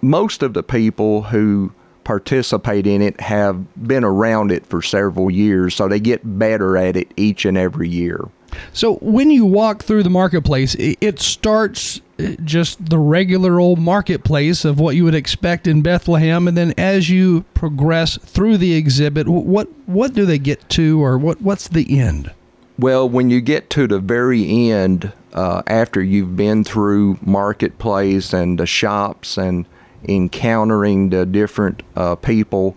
most 0.00 0.42
of 0.42 0.54
the 0.54 0.62
people 0.62 1.22
who 1.22 1.70
participate 2.04 2.86
in 2.86 3.02
it 3.02 3.20
have 3.20 3.86
been 3.86 4.02
around 4.02 4.50
it 4.50 4.64
for 4.66 4.80
several 4.80 5.30
years, 5.30 5.74
so 5.74 5.88
they 5.88 6.00
get 6.00 6.38
better 6.38 6.76
at 6.76 6.96
it 6.96 7.12
each 7.16 7.44
and 7.44 7.56
every 7.56 7.88
year. 7.88 8.28
So 8.72 8.96
when 8.96 9.30
you 9.30 9.44
walk 9.44 9.82
through 9.82 10.04
the 10.04 10.10
marketplace, 10.10 10.74
it 10.78 11.18
starts 11.20 12.00
uh, 12.18 12.36
just 12.44 12.88
the 12.88 12.98
regular 12.98 13.60
old 13.60 13.78
marketplace 13.78 14.64
of 14.64 14.78
what 14.78 14.96
you 14.96 15.04
would 15.04 15.14
expect 15.14 15.66
in 15.66 15.82
Bethlehem, 15.82 16.48
and 16.48 16.56
then 16.56 16.72
as 16.78 17.10
you 17.10 17.44
progress 17.54 18.16
through 18.16 18.58
the 18.58 18.74
exhibit, 18.74 19.28
what 19.28 19.68
what 19.86 20.14
do 20.14 20.24
they 20.24 20.38
get 20.38 20.66
to, 20.70 21.02
or 21.02 21.18
what 21.18 21.42
what's 21.42 21.68
the 21.68 21.98
end? 21.98 22.30
Well, 22.76 23.08
when 23.08 23.30
you 23.30 23.40
get 23.40 23.70
to 23.70 23.86
the 23.86 24.00
very 24.00 24.70
end, 24.70 25.12
uh, 25.32 25.62
after 25.66 26.02
you've 26.02 26.36
been 26.36 26.64
through 26.64 27.18
marketplace 27.22 28.32
and 28.32 28.58
the 28.58 28.66
shops 28.66 29.38
and 29.38 29.66
encountering 30.08 31.10
the 31.10 31.24
different 31.24 31.82
uh, 31.94 32.16
people, 32.16 32.76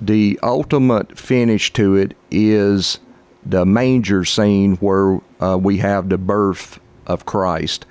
the 0.00 0.38
ultimate 0.42 1.18
finish 1.18 1.72
to 1.74 1.94
it 1.94 2.16
is 2.30 2.98
the 3.44 3.66
manger 3.66 4.24
scene 4.24 4.76
where 4.76 5.20
uh, 5.40 5.58
we 5.60 5.78
have 5.78 6.08
the 6.08 6.18
birth 6.18 6.80
of 7.06 7.26
Christ. 7.26 7.84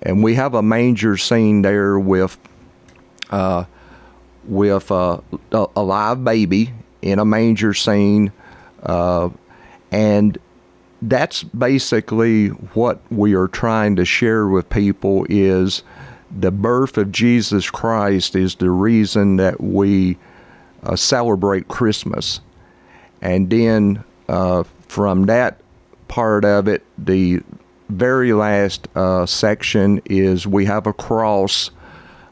And 0.00 0.22
we 0.22 0.34
have 0.36 0.54
a 0.54 0.62
manger 0.62 1.16
scene 1.16 1.62
there 1.62 1.98
with 1.98 2.38
uh, 3.30 3.64
with 4.44 4.90
uh, 4.90 5.20
a 5.52 5.82
live 5.82 6.24
baby 6.24 6.72
in 7.00 7.18
a 7.18 7.24
manger 7.24 7.72
scene, 7.72 8.32
uh, 8.82 9.30
and 9.90 10.38
that's 11.02 11.42
basically 11.42 12.48
what 12.48 13.00
we 13.10 13.34
are 13.34 13.48
trying 13.48 13.96
to 13.96 14.04
share 14.04 14.46
with 14.46 14.70
people 14.70 15.26
is 15.28 15.82
the 16.30 16.52
birth 16.52 16.96
of 16.96 17.10
Jesus 17.10 17.68
Christ 17.68 18.36
is 18.36 18.54
the 18.54 18.70
reason 18.70 19.36
that 19.36 19.60
we 19.60 20.16
uh, 20.84 20.96
celebrate 20.96 21.68
Christmas. 21.68 22.40
And 23.20 23.50
then 23.50 24.04
uh, 24.28 24.62
from 24.88 25.26
that 25.26 25.60
part 26.06 26.44
of 26.44 26.68
it, 26.68 26.84
the 26.96 27.40
very 27.88 28.32
last 28.32 28.88
uh, 28.94 29.26
section 29.26 30.00
is 30.06 30.46
we 30.46 30.64
have 30.66 30.86
a 30.86 30.92
cross 30.92 31.70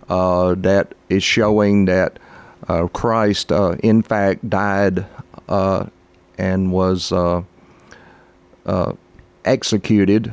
uh, 0.09 0.55
that 0.59 0.95
is 1.09 1.23
showing 1.23 1.87
that 1.87 2.19
uh, 2.69 2.87
Christ, 2.87 3.51
uh, 3.51 3.77
in 3.83 4.03
fact, 4.03 4.49
died 4.49 5.07
and 6.39 6.73
was 6.73 7.13
executed 9.45 10.33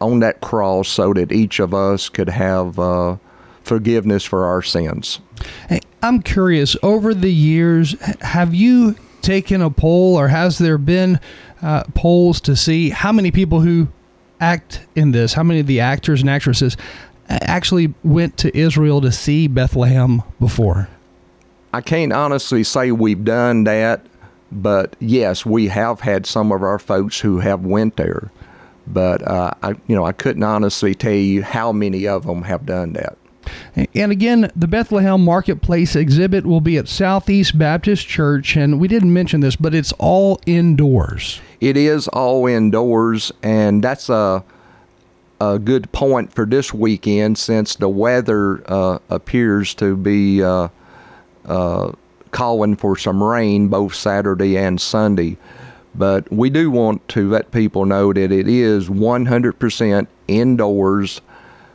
on 0.00 0.20
that 0.20 0.40
cross 0.40 0.88
so 0.88 1.12
that 1.12 1.32
each 1.32 1.58
of 1.60 1.74
us 1.74 2.08
could 2.08 2.28
have 2.28 2.78
uh, 2.78 3.16
forgiveness 3.62 4.24
for 4.24 4.44
our 4.44 4.62
sins. 4.62 5.20
Hey, 5.68 5.80
I'm 6.02 6.22
curious, 6.22 6.76
over 6.82 7.14
the 7.14 7.32
years, 7.32 7.98
have 8.20 8.54
you 8.54 8.96
taken 9.22 9.60
a 9.62 9.70
poll 9.70 10.16
or 10.16 10.28
has 10.28 10.58
there 10.58 10.78
been 10.78 11.18
uh, 11.62 11.84
polls 11.94 12.40
to 12.42 12.54
see 12.54 12.90
how 12.90 13.12
many 13.12 13.30
people 13.30 13.60
who 13.60 13.88
act 14.40 14.86
in 14.94 15.12
this, 15.12 15.32
how 15.32 15.42
many 15.42 15.60
of 15.60 15.66
the 15.66 15.80
actors 15.80 16.20
and 16.20 16.30
actresses 16.30 16.76
actually 17.28 17.92
went 18.04 18.36
to 18.36 18.56
Israel 18.56 19.00
to 19.00 19.10
see 19.10 19.48
Bethlehem 19.48 20.22
before? 20.38 20.88
I 21.72 21.80
can't 21.80 22.12
honestly 22.12 22.62
say 22.62 22.92
we've 22.92 23.24
done 23.24 23.64
that, 23.64 24.00
but 24.52 24.96
yes, 25.00 25.44
we 25.44 25.68
have 25.68 26.00
had 26.00 26.26
some 26.26 26.52
of 26.52 26.62
our 26.62 26.78
folks 26.78 27.20
who 27.20 27.40
have 27.40 27.64
went 27.64 27.96
there 27.96 28.30
but 28.86 29.26
uh, 29.26 29.52
I, 29.62 29.70
you 29.86 29.96
know, 29.96 30.04
I 30.04 30.12
couldn't 30.12 30.42
honestly 30.42 30.94
tell 30.94 31.12
you 31.12 31.42
how 31.42 31.72
many 31.72 32.06
of 32.06 32.26
them 32.26 32.42
have 32.42 32.66
done 32.66 32.92
that. 32.94 33.16
And 33.94 34.10
again, 34.10 34.50
the 34.56 34.66
Bethlehem 34.66 35.24
Marketplace 35.24 35.94
exhibit 35.94 36.44
will 36.44 36.60
be 36.60 36.78
at 36.78 36.88
Southeast 36.88 37.56
Baptist 37.56 38.06
Church, 38.08 38.56
and 38.56 38.80
we 38.80 38.88
didn't 38.88 39.12
mention 39.12 39.40
this, 39.40 39.54
but 39.54 39.72
it's 39.74 39.92
all 39.98 40.40
indoors. 40.46 41.40
It 41.60 41.76
is 41.76 42.08
all 42.08 42.46
indoors, 42.46 43.32
and 43.42 43.82
that's 43.82 44.08
a 44.08 44.44
a 45.38 45.58
good 45.58 45.92
point 45.92 46.32
for 46.32 46.46
this 46.46 46.72
weekend 46.72 47.36
since 47.36 47.76
the 47.76 47.90
weather 47.90 48.62
uh, 48.72 48.98
appears 49.10 49.74
to 49.74 49.94
be 49.94 50.42
uh, 50.42 50.68
uh 51.44 51.92
calling 52.30 52.76
for 52.76 52.96
some 52.96 53.22
rain 53.22 53.68
both 53.68 53.94
Saturday 53.94 54.56
and 54.56 54.80
Sunday. 54.80 55.36
But 55.94 56.30
we 56.30 56.50
do 56.50 56.70
want 56.70 57.06
to 57.08 57.28
let 57.30 57.50
people 57.52 57.86
know 57.86 58.12
that 58.12 58.30
it 58.30 58.48
is 58.48 58.88
100% 58.88 60.06
indoors. 60.28 61.20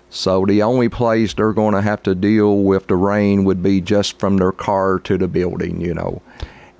So 0.09 0.45
the 0.45 0.61
only 0.61 0.89
place 0.89 1.33
they're 1.33 1.53
going 1.53 1.73
to 1.73 1.81
have 1.81 2.03
to 2.03 2.13
deal 2.13 2.59
with 2.59 2.87
the 2.87 2.95
rain 2.95 3.45
would 3.45 3.63
be 3.63 3.81
just 3.81 4.19
from 4.19 4.37
their 4.37 4.51
car 4.51 4.99
to 4.99 5.17
the 5.17 5.27
building, 5.27 5.81
you 5.81 5.93
know. 5.93 6.21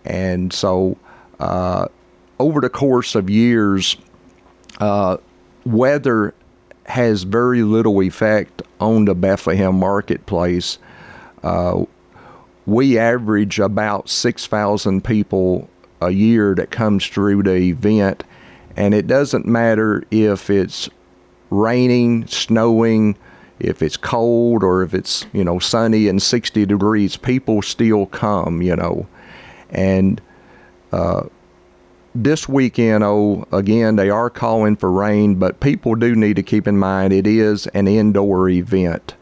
And 0.06 0.54
so 0.54 0.98
uh, 1.40 1.88
over 2.40 2.62
the 2.62 2.70
course 2.70 3.16
of 3.16 3.30
years, 3.30 3.98
uh, 4.80 5.18
weather 5.66 6.34
has 6.86 7.24
very 7.24 7.64
little 7.64 8.02
effect 8.02 8.62
on 8.80 9.06
the 9.06 9.16
Bethlehem 9.16 9.80
marketplace. 9.80 10.78
Uh, 11.44 11.86
we 12.66 12.98
average 12.98 13.60
about 13.60 14.10
6,000 14.10 15.04
people 15.04 15.70
a 16.02 16.12
year 16.12 16.56
that 16.56 16.72
comes 16.72 17.06
through 17.08 17.44
the 17.44 17.56
event. 17.56 18.24
And 18.76 18.94
it 18.94 19.08
doesn't 19.08 19.46
matter 19.46 20.04
if 20.12 20.50
it's 20.50 20.90
raining, 21.50 22.28
snowing, 22.28 23.18
if 23.60 23.82
it's 23.82 23.98
cold, 23.98 24.64
or 24.64 24.84
if 24.84 24.94
it's, 24.94 25.26
you 25.34 25.44
know, 25.44 25.60
sunny 25.60 26.08
and 26.08 26.22
60 26.22 26.66
degrees, 26.66 27.18
people 27.18 27.62
still 27.62 28.06
come, 28.08 28.62
you 28.62 28.76
know. 28.76 29.08
And 29.70 30.22
uh, 30.92 31.24
this 32.16 32.48
weekend, 32.50 33.04
oh, 33.04 33.46
again, 33.52 33.96
they 33.96 34.10
are 34.10 34.30
calling 34.30 34.76
for 34.76 34.92
rain, 34.92 35.36
but 35.36 35.60
people 35.60 35.96
do 35.96 36.16
need 36.16 36.36
to 36.38 36.44
keep 36.44 36.68
in 36.68 36.78
mind 36.78 37.14
it 37.14 37.28
is 37.28 37.68
an 37.68 37.88
indoor 37.88 38.50
event. 38.50 39.16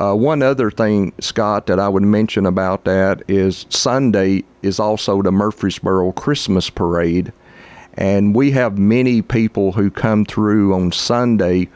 Uh, 0.00 0.14
one 0.14 0.42
other 0.42 0.70
thing, 0.70 1.12
Scott, 1.20 1.66
that 1.66 1.78
I 1.78 1.86
would 1.86 2.02
mention 2.02 2.46
about 2.46 2.84
that 2.84 3.22
is 3.28 3.66
Sunday 3.68 4.44
is 4.62 4.80
also 4.80 5.20
the 5.20 5.30
Murfreesboro 5.30 6.12
Christmas 6.12 6.70
Parade. 6.70 7.34
And 7.98 8.34
we 8.34 8.52
have 8.52 8.78
many 8.78 9.20
people 9.20 9.72
who 9.72 9.90
come 9.90 10.24
through 10.24 10.72
on 10.74 10.90
Sunday 10.92 11.68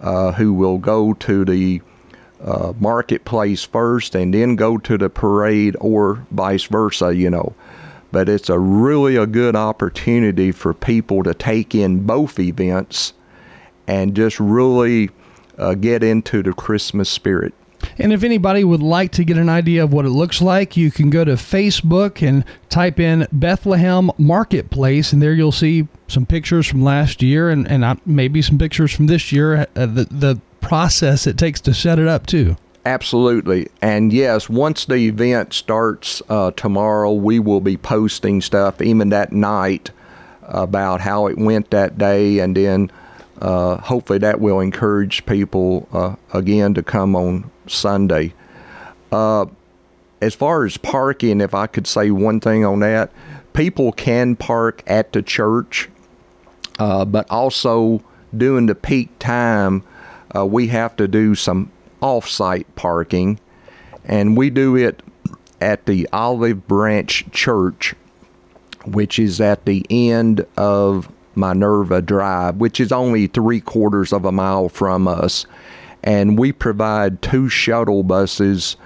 uh, 0.00 0.32
who 0.32 0.52
will 0.52 0.78
go 0.78 1.14
to 1.14 1.44
the 1.44 1.80
uh, 2.42 2.72
marketplace 2.80 3.62
first 3.62 4.16
and 4.16 4.34
then 4.34 4.56
go 4.56 4.78
to 4.78 4.98
the 4.98 5.08
parade 5.08 5.76
or 5.80 6.26
vice 6.32 6.64
versa, 6.64 7.14
you 7.14 7.30
know. 7.30 7.54
But 8.10 8.28
it's 8.28 8.50
a 8.50 8.58
really 8.58 9.14
a 9.14 9.26
good 9.26 9.54
opportunity 9.54 10.50
for 10.50 10.74
people 10.74 11.22
to 11.22 11.32
take 11.32 11.76
in 11.76 12.04
both 12.04 12.40
events 12.40 13.12
and 13.86 14.16
just 14.16 14.40
really 14.40 15.10
uh, 15.56 15.74
get 15.74 16.02
into 16.02 16.42
the 16.42 16.52
Christmas 16.52 17.08
spirit. 17.08 17.54
And 17.98 18.12
if 18.12 18.22
anybody 18.22 18.64
would 18.64 18.82
like 18.82 19.12
to 19.12 19.24
get 19.24 19.36
an 19.36 19.48
idea 19.48 19.84
of 19.84 19.92
what 19.92 20.04
it 20.04 20.10
looks 20.10 20.40
like, 20.40 20.76
you 20.76 20.90
can 20.90 21.10
go 21.10 21.24
to 21.24 21.32
Facebook 21.32 22.26
and 22.26 22.44
type 22.68 23.00
in 23.00 23.26
Bethlehem 23.32 24.10
Marketplace, 24.18 25.12
and 25.12 25.22
there 25.22 25.34
you'll 25.34 25.52
see 25.52 25.88
some 26.06 26.26
pictures 26.26 26.66
from 26.66 26.82
last 26.82 27.22
year 27.22 27.50
and, 27.50 27.68
and 27.68 28.00
maybe 28.06 28.42
some 28.42 28.58
pictures 28.58 28.94
from 28.94 29.06
this 29.06 29.32
year, 29.32 29.66
uh, 29.76 29.86
the, 29.86 30.06
the 30.10 30.40
process 30.60 31.26
it 31.26 31.38
takes 31.38 31.60
to 31.62 31.74
set 31.74 31.98
it 31.98 32.08
up, 32.08 32.26
too. 32.26 32.56
Absolutely. 32.84 33.68
And 33.82 34.12
yes, 34.12 34.48
once 34.48 34.86
the 34.86 34.96
event 34.96 35.52
starts 35.52 36.22
uh, 36.28 36.52
tomorrow, 36.52 37.12
we 37.12 37.38
will 37.38 37.60
be 37.60 37.76
posting 37.76 38.40
stuff 38.40 38.80
even 38.80 39.10
that 39.10 39.32
night 39.32 39.90
about 40.42 41.02
how 41.02 41.26
it 41.26 41.36
went 41.36 41.70
that 41.70 41.98
day 41.98 42.38
and 42.38 42.56
then 42.56 42.90
uh, 43.40 43.76
hopefully 43.78 44.18
that 44.18 44.40
will 44.40 44.60
encourage 44.60 45.24
people 45.26 45.88
uh, 45.92 46.16
again 46.32 46.74
to 46.74 46.82
come 46.82 47.14
on 47.16 47.50
Sunday. 47.66 48.34
Uh, 49.10 49.46
as 50.20 50.34
far 50.34 50.64
as 50.64 50.76
parking, 50.76 51.40
if 51.40 51.54
I 51.54 51.66
could 51.66 51.86
say 51.86 52.10
one 52.10 52.40
thing 52.40 52.64
on 52.64 52.80
that, 52.80 53.12
people 53.52 53.92
can 53.92 54.36
park 54.36 54.82
at 54.86 55.12
the 55.12 55.22
church 55.22 55.88
uh, 56.78 57.04
but 57.04 57.28
also 57.30 58.02
during 58.36 58.66
the 58.66 58.74
peak 58.74 59.18
time, 59.18 59.82
uh, 60.34 60.46
we 60.46 60.68
have 60.68 60.94
to 60.96 61.08
do 61.08 61.34
some 61.34 61.70
off-site 62.00 62.72
parking, 62.76 63.40
and 64.04 64.36
we 64.36 64.50
do 64.50 64.76
it 64.76 65.02
at 65.60 65.86
the 65.86 66.08
Olive 66.12 66.68
Branch 66.68 67.24
Church, 67.32 67.94
which 68.86 69.18
is 69.18 69.40
at 69.40 69.64
the 69.64 69.84
end 69.90 70.46
of 70.56 71.10
Minerva 71.38 72.02
Drive, 72.02 72.56
which 72.56 72.80
is 72.80 72.92
only 72.92 73.26
three 73.26 73.60
quarters 73.60 74.12
of 74.12 74.24
a 74.24 74.32
mile 74.32 74.68
from 74.68 75.08
us. 75.08 75.46
And 76.02 76.38
we 76.38 76.52
provide 76.52 77.22
two 77.22 77.48
shuttle 77.48 78.02
buses 78.02 78.76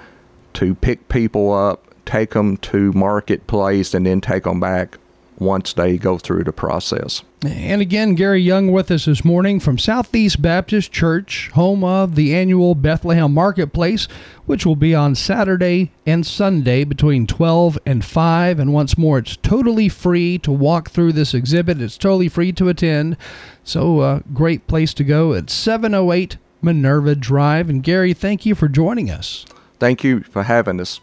to 0.55 0.75
pick 0.75 1.09
people 1.09 1.53
up, 1.53 1.95
take 2.05 2.31
them 2.31 2.57
to 2.59 2.93
Marketplace, 2.93 3.95
and 3.95 4.07
then 4.07 4.21
take 4.21 4.45
them 4.45 4.61
back 4.61 4.99
once 5.39 5.73
they 5.73 5.99
go 5.99 6.19
through 6.19 6.45
the 6.45 6.53
process. 6.53 7.23
And 7.45 7.83
again, 7.83 8.15
Gary 8.15 8.41
Young 8.41 8.71
with 8.71 8.91
us 8.91 9.07
this 9.07 9.25
morning 9.25 9.59
from 9.59 9.79
Southeast 9.79 10.41
Baptist 10.41 10.93
Church, 10.93 11.51
home 11.55 11.83
of 11.83 12.15
the 12.15 12.35
annual 12.35 12.75
Bethlehem 12.75 13.35
Marketplace, 13.35 14.07
which 14.47 14.65
will 14.65 14.77
be 14.77 14.95
on 14.95 15.15
Saturday 15.15 15.91
and 16.07 16.25
Sunday 16.25 16.85
between 16.85 17.27
12 17.27 17.79
and 17.85 18.05
5. 18.05 18.59
And 18.61 18.73
once 18.73 18.97
more, 18.97 19.19
it's 19.19 19.37
totally 19.37 19.89
free 19.89 20.39
to 20.39 20.53
walk 20.53 20.91
through 20.91 21.13
this 21.13 21.35
exhibit, 21.35 21.83
it's 21.83 21.99
totally 21.99 22.29
free 22.29 22.53
to 22.53 22.69
attend. 22.69 23.17
So, 23.65 24.01
uh, 24.01 24.21
great 24.33 24.67
place 24.67 24.95
to 24.95 25.05
go 25.05 25.35
at 25.35 25.51
708 25.51 26.37
Minerva 26.61 27.15
Drive. 27.15 27.69
And 27.69 27.83
Gary, 27.83 28.13
thank 28.13 28.47
you 28.47 28.55
for 28.55 28.69
joining 28.69 29.11
us. 29.11 29.45
Thank 29.81 30.05
you 30.05 30.21
for 30.21 30.45
having 30.45 30.81
us. 30.81 31.01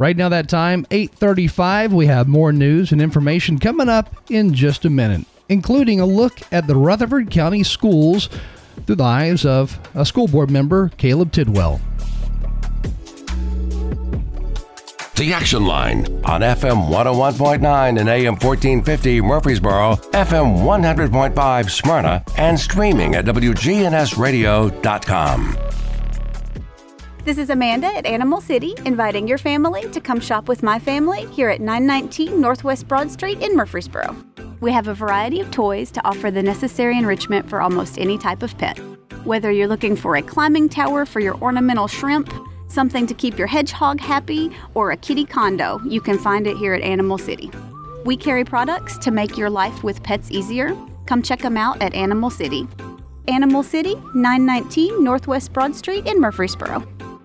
Right 0.00 0.16
now 0.16 0.28
that 0.30 0.48
time 0.48 0.86
8:35 0.90 1.92
we 1.92 2.06
have 2.06 2.26
more 2.26 2.54
news 2.54 2.90
and 2.90 3.02
information 3.02 3.58
coming 3.58 3.90
up 3.90 4.16
in 4.30 4.54
just 4.54 4.86
a 4.86 4.90
minute, 4.90 5.26
including 5.50 6.00
a 6.00 6.06
look 6.06 6.40
at 6.50 6.66
the 6.66 6.74
Rutherford 6.74 7.30
County 7.30 7.62
schools 7.62 8.30
through 8.86 8.96
the 8.96 9.04
eyes 9.04 9.44
of 9.44 9.78
a 9.94 10.06
school 10.06 10.26
board 10.26 10.50
member, 10.50 10.88
Caleb 10.96 11.32
Tidwell. 11.32 11.82
The 15.16 15.34
Action 15.34 15.66
Line 15.66 16.06
on 16.24 16.40
FM 16.40 16.88
101.9 16.88 18.00
and 18.00 18.08
AM 18.08 18.36
1450 18.36 19.20
Murfreesboro, 19.20 19.96
FM 20.12 20.64
100.5 20.64 21.70
Smyrna, 21.70 22.24
and 22.38 22.58
streaming 22.58 23.16
at 23.16 23.26
WGNSradio.com. 23.26 25.69
This 27.22 27.36
is 27.36 27.50
Amanda 27.50 27.86
at 27.86 28.06
Animal 28.06 28.40
City, 28.40 28.74
inviting 28.86 29.28
your 29.28 29.36
family 29.36 29.82
to 29.90 30.00
come 30.00 30.20
shop 30.20 30.48
with 30.48 30.62
my 30.62 30.78
family 30.78 31.26
here 31.26 31.50
at 31.50 31.60
919 31.60 32.40
Northwest 32.40 32.88
Broad 32.88 33.10
Street 33.10 33.42
in 33.42 33.54
Murfreesboro. 33.54 34.16
We 34.62 34.72
have 34.72 34.88
a 34.88 34.94
variety 34.94 35.40
of 35.40 35.50
toys 35.50 35.90
to 35.90 36.06
offer 36.06 36.30
the 36.30 36.42
necessary 36.42 36.96
enrichment 36.96 37.46
for 37.46 37.60
almost 37.60 37.98
any 37.98 38.16
type 38.16 38.42
of 38.42 38.56
pet. 38.56 38.78
Whether 39.24 39.50
you're 39.52 39.68
looking 39.68 39.96
for 39.96 40.16
a 40.16 40.22
climbing 40.22 40.70
tower 40.70 41.04
for 41.04 41.20
your 41.20 41.36
ornamental 41.42 41.88
shrimp, 41.88 42.32
something 42.68 43.06
to 43.06 43.12
keep 43.12 43.36
your 43.36 43.48
hedgehog 43.48 44.00
happy, 44.00 44.50
or 44.72 44.90
a 44.90 44.96
kitty 44.96 45.26
condo, 45.26 45.78
you 45.86 46.00
can 46.00 46.18
find 46.18 46.46
it 46.46 46.56
here 46.56 46.72
at 46.72 46.80
Animal 46.80 47.18
City. 47.18 47.50
We 48.06 48.16
carry 48.16 48.44
products 48.44 48.96
to 48.96 49.10
make 49.10 49.36
your 49.36 49.50
life 49.50 49.84
with 49.84 50.02
pets 50.02 50.30
easier. 50.30 50.74
Come 51.04 51.22
check 51.22 51.40
them 51.40 51.58
out 51.58 51.82
at 51.82 51.92
Animal 51.92 52.30
City. 52.30 52.66
Animal 53.28 53.62
City, 53.62 53.94
919 54.14 55.04
Northwest 55.04 55.52
Broad 55.52 55.76
Street 55.76 56.06
in 56.06 56.18
Murfreesboro. 56.18 56.82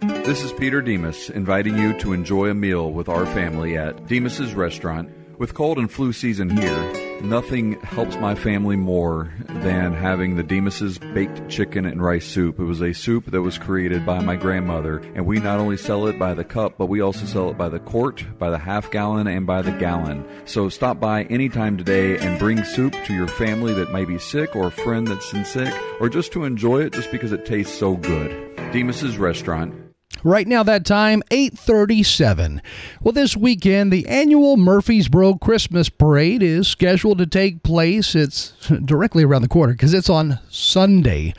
This 0.07 0.43
is 0.43 0.53
Peter 0.53 0.81
Demos 0.81 1.29
inviting 1.29 1.77
you 1.77 1.97
to 1.99 2.13
enjoy 2.13 2.49
a 2.49 2.53
meal 2.53 2.91
with 2.91 3.09
our 3.09 3.25
family 3.25 3.77
at 3.77 4.07
Demos's 4.07 4.53
Restaurant. 4.53 5.09
With 5.39 5.53
cold 5.53 5.77
and 5.77 5.91
flu 5.91 6.13
season 6.13 6.49
here, 6.49 7.21
nothing 7.21 7.79
helps 7.81 8.15
my 8.17 8.35
family 8.35 8.75
more 8.75 9.33
than 9.47 9.93
having 9.93 10.35
the 10.35 10.43
Demos's 10.43 10.97
baked 10.97 11.49
chicken 11.49 11.85
and 11.85 12.01
rice 12.01 12.25
soup. 12.25 12.59
It 12.59 12.63
was 12.63 12.81
a 12.81 12.93
soup 12.93 13.25
that 13.31 13.41
was 13.41 13.57
created 13.57 14.05
by 14.05 14.19
my 14.21 14.35
grandmother, 14.35 14.97
and 15.15 15.25
we 15.25 15.39
not 15.39 15.59
only 15.59 15.77
sell 15.77 16.07
it 16.07 16.19
by 16.19 16.33
the 16.33 16.43
cup, 16.43 16.77
but 16.77 16.85
we 16.85 17.01
also 17.01 17.25
sell 17.25 17.49
it 17.49 17.57
by 17.57 17.69
the 17.69 17.79
quart, 17.79 18.23
by 18.37 18.49
the 18.49 18.59
half 18.59 18.91
gallon, 18.91 19.27
and 19.27 19.47
by 19.47 19.61
the 19.61 19.71
gallon. 19.71 20.25
So 20.45 20.69
stop 20.69 20.99
by 20.99 21.23
anytime 21.23 21.77
today 21.77 22.17
and 22.17 22.39
bring 22.39 22.63
soup 22.63 22.93
to 23.05 23.13
your 23.13 23.27
family 23.27 23.73
that 23.73 23.91
may 23.91 24.05
be 24.05 24.19
sick 24.19 24.55
or 24.55 24.67
a 24.67 24.71
friend 24.71 25.07
that's 25.07 25.31
sick, 25.49 25.73
or 25.99 26.09
just 26.09 26.31
to 26.33 26.43
enjoy 26.45 26.81
it 26.81 26.93
just 26.93 27.11
because 27.11 27.31
it 27.31 27.45
tastes 27.45 27.77
so 27.77 27.95
good. 27.95 28.55
Demos's 28.71 29.17
Restaurant, 29.17 29.84
Right 30.23 30.47
now, 30.47 30.63
that 30.63 30.85
time, 30.85 31.21
837. 31.29 32.61
Well, 33.01 33.11
this 33.11 33.37
weekend, 33.37 33.93
the 33.93 34.07
annual 34.07 34.57
Murfreesboro 34.57 35.35
Christmas 35.35 35.89
Parade 35.89 36.41
is 36.41 36.67
scheduled 36.67 37.19
to 37.19 37.27
take 37.27 37.63
place. 37.63 38.15
It's 38.15 38.53
directly 38.85 39.23
around 39.23 39.43
the 39.43 39.47
corner 39.47 39.73
because 39.73 39.93
it's 39.93 40.09
on 40.09 40.39
Sunday. 40.49 41.33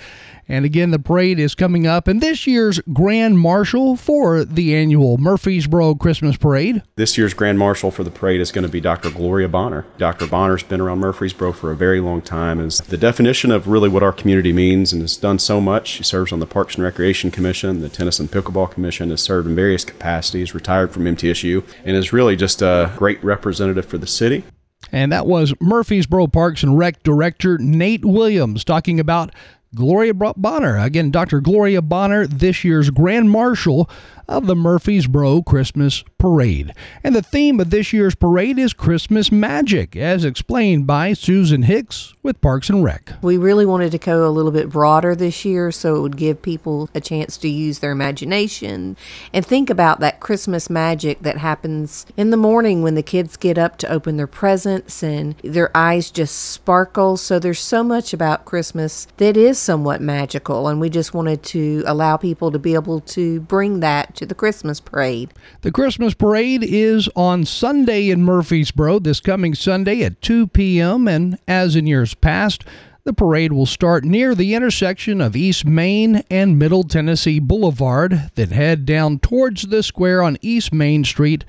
And 0.49 0.65
again, 0.65 0.93
the 0.93 1.01
parade 1.01 1.41
is 1.41 1.57
coming 1.57 1.89
up, 1.89 2.07
and 2.07 2.21
this 2.21 2.47
year's 2.47 2.79
Grand 2.93 3.41
Marshal 3.41 3.97
for 3.97 4.45
the 4.45 4.77
annual 4.77 5.19
Murfreesboro 5.19 5.97
Christmas 5.97 6.37
Parade. 6.37 6.83
This 6.95 7.19
year's 7.19 7.35
Grand 7.35 7.59
Marshal 7.59 7.91
for 7.91 8.05
the 8.05 8.13
parade 8.13 8.41
is 8.41 8.53
going 8.53 8.65
to 8.65 8.71
be 8.71 8.81
Dr. 8.81 9.11
Gloria 9.11 9.49
Bonner. 9.49 9.87
Dr. 9.99 10.29
Bonner's 10.29 10.63
been 10.63 10.81
around 10.81 11.01
Murfreesboro 11.01 11.53
for 11.53 11.73
a 11.73 11.77
very 11.77 12.01
long 12.01 12.23
time, 12.23 12.61
is 12.61 12.79
the 12.79 12.97
definition 12.97 13.51
of 13.51 13.67
really 13.67 13.89
what 13.89 14.05
our 14.05 14.13
community 14.13 14.53
means, 14.53 14.93
and 14.93 15.03
has 15.03 15.17
done 15.17 15.41
so 15.41 15.61
much. 15.61 15.89
She 15.89 16.05
serves 16.05 16.33
on 16.33 16.39
the 16.39 16.47
Parks 16.47 16.77
and 16.77 16.85
Recreation 16.85 17.33
Commission, 17.33 17.81
the 17.81 17.89
Tennis 17.89 18.21
and 18.21 18.31
Pickleball 18.31 18.71
Commission, 18.71 19.11
has 19.11 19.23
served 19.23 19.49
in 19.49 19.57
various 19.57 19.85
capacities, 19.85 20.55
retired 20.55 20.93
from 20.93 21.07
MTSU, 21.07 21.65
and 21.85 21.97
is 21.97 22.13
really 22.13 22.37
just 22.37 22.63
a 22.63 22.93
great 22.97 23.23
representative 23.25 23.87
for 23.87 23.99
the 23.99 24.07
city. 24.07 24.45
And 24.93 25.11
that 25.11 25.27
was 25.27 25.53
Murfreesboro 25.61 26.29
Parks 26.29 26.63
and 26.63 26.79
Rec 26.79 27.03
Director 27.03 27.59
Nate 27.59 28.05
Williams 28.05 28.63
talking 28.63 29.01
about 29.01 29.35
Gloria 29.75 30.15
Bonner. 30.15 30.79
Again, 30.79 31.11
Dr. 31.11 31.41
Gloria 31.41 31.83
Bonner, 31.83 32.27
this 32.27 32.65
year's 32.65 32.91
Grand 32.91 33.31
Marshal 33.31 33.91
of 34.29 34.47
the 34.47 34.57
Murfreesboro 34.57 35.43
Christmas 35.43 36.05
Parade. 36.19 36.73
And 37.05 37.15
the 37.15 37.23
theme 37.23 37.61
of 37.61 37.71
this 37.71 37.93
year's 37.93 38.15
parade 38.15 38.59
is 38.59 38.73
Christmas 38.73 39.31
magic, 39.31 39.95
as 39.95 40.25
explained 40.25 40.87
by 40.87 41.13
Susan 41.13 41.63
Hicks 41.63 42.15
with 42.23 42.41
Parks 42.41 42.69
and 42.69 42.83
Rec. 42.83 43.13
We 43.23 43.37
really 43.37 43.65
wanted 43.65 43.93
to 43.93 43.99
go 43.99 44.27
a 44.27 44.31
little 44.31 44.51
bit 44.51 44.69
broader 44.69 45.15
this 45.15 45.45
year 45.45 45.71
so 45.71 45.95
it 45.95 46.01
would 46.01 46.17
give 46.17 46.43
people 46.43 46.91
a 46.95 47.01
chance 47.01 47.37
to 47.39 47.49
use 47.49 47.79
their 47.79 47.93
imagination 47.93 48.97
and 49.33 49.47
think 49.47 49.71
about 49.71 50.01
that 50.01 50.19
Christmas 50.19 50.69
magic 50.69 51.21
that 51.23 51.39
happens 51.39 52.05
in 52.17 52.31
the 52.31 52.37
morning 52.37 52.83
when 52.83 52.97
the 52.97 53.03
kids 53.03 53.37
get 53.37 53.57
up 53.59 53.77
to 53.79 53.89
open 53.89 54.17
their 54.17 54.27
presents 54.27 55.03
and 55.03 55.37
their 55.45 55.71
eyes 55.77 56.11
just 56.11 56.37
sparkle. 56.37 57.17
So 57.17 57.39
there's 57.39 57.61
so 57.61 57.85
much 57.85 58.13
about 58.13 58.45
Christmas 58.45 59.07
that 59.19 59.37
is 59.37 59.59
somewhat 59.59 60.01
magical, 60.01 60.67
and 60.67 60.81
we 60.81 60.91
just 60.91 61.15
wanted 61.15 61.45
to 61.45 61.85
allow 61.87 62.17
people 62.17 62.51
to 62.51 62.59
be 62.59 62.75
able 62.75 63.01
to 63.01 63.41
bring 63.41 63.81
that 63.81 64.16
to 64.17 64.27
the 64.27 64.35
Christmas 64.35 64.81
parade. 64.81 65.33
The 65.61 65.73
Christmas 65.73 66.15
parade 66.15 66.65
is 66.65 67.09
on 67.15 67.45
Sunday 67.45 68.11
in 68.11 68.23
Murfreesboro, 68.23 68.99
this 68.99 69.21
coming 69.21 69.55
Sunday 69.55 70.03
at 70.03 70.21
2 70.23 70.49
p.m. 70.49 71.07
And 71.07 71.39
as 71.47 71.77
in 71.77 71.87
years 71.87 72.15
past, 72.15 72.65
the 73.05 73.13
parade 73.13 73.53
will 73.53 73.67
start 73.67 74.05
near 74.05 74.35
the 74.35 74.55
intersection 74.55 75.21
of 75.21 75.37
East 75.37 75.65
Main 75.65 76.25
and 76.29 76.59
Middle 76.59 76.83
Tennessee 76.83 77.39
Boulevard, 77.39 78.31
then 78.35 78.51
head 78.51 78.85
down 78.85 79.21
towards 79.21 79.63
the 79.63 79.83
square 79.83 80.23
on 80.23 80.39
East 80.43 80.73
Main 80.73 81.05
Street 81.05 81.45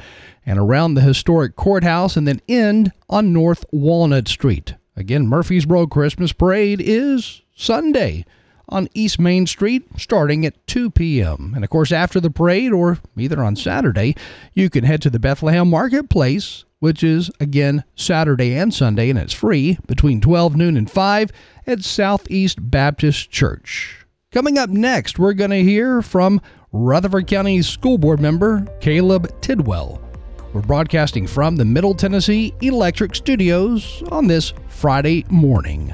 and 0.45 0.59
around 0.59 0.93
the 0.93 1.01
historic 1.01 1.55
courthouse, 1.55 2.15
and 2.15 2.27
then 2.27 2.41
end 2.47 2.91
on 3.09 3.33
North 3.33 3.65
Walnut 3.71 4.27
Street. 4.27 4.75
Again, 4.95 5.27
Murfreesboro 5.27 5.87
Christmas 5.87 6.31
Parade 6.31 6.79
is 6.79 7.41
Sunday 7.55 8.23
on 8.69 8.87
East 8.93 9.19
Main 9.19 9.47
Street 9.47 9.87
starting 9.97 10.45
at 10.45 10.67
2 10.67 10.91
p.m. 10.91 11.53
And 11.55 11.63
of 11.63 11.69
course, 11.69 11.91
after 11.91 12.19
the 12.19 12.29
parade 12.29 12.71
or 12.71 12.99
either 13.17 13.43
on 13.43 13.55
Saturday, 13.55 14.15
you 14.53 14.69
can 14.69 14.83
head 14.83 15.01
to 15.03 15.09
the 15.09 15.19
Bethlehem 15.19 15.69
Marketplace, 15.69 16.65
which 16.79 17.03
is 17.03 17.31
again 17.39 17.83
Saturday 17.95 18.55
and 18.55 18.73
Sunday, 18.73 19.09
and 19.09 19.19
it's 19.19 19.33
free 19.33 19.77
between 19.87 20.21
12 20.21 20.55
noon 20.55 20.77
and 20.77 20.89
5 20.89 21.31
at 21.65 21.83
Southeast 21.83 22.57
Baptist 22.69 23.31
Church. 23.31 24.05
Coming 24.31 24.57
up 24.57 24.69
next, 24.69 25.17
we're 25.17 25.33
going 25.33 25.51
to 25.51 25.63
hear 25.63 26.01
from 26.01 26.41
Rutherford 26.71 27.27
County 27.27 27.61
School 27.61 27.97
Board 27.97 28.19
member 28.19 28.65
Caleb 28.81 29.41
Tidwell. 29.41 30.01
We're 30.53 30.61
broadcasting 30.61 31.27
from 31.27 31.55
the 31.55 31.65
Middle 31.65 31.93
Tennessee 31.93 32.53
Electric 32.61 33.15
Studios 33.15 34.03
on 34.09 34.27
this 34.27 34.53
Friday 34.69 35.25
morning. 35.29 35.93